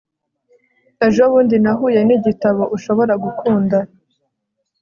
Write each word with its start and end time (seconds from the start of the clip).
Ejobundi 1.07 1.55
nahuye 1.63 1.99
nigitabo 2.03 2.63
ushobora 2.75 3.13
gukunda 3.23 3.77